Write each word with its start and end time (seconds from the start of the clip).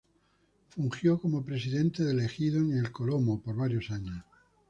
Fungió 0.69 1.21
como 1.21 1.45
Presidente 1.45 2.03
del 2.03 2.21
Ejido 2.21 2.67
de 2.67 2.79
El 2.79 2.91
Colomo 2.91 3.39
por 3.39 3.55
varios 3.55 3.91
años. 3.91 4.25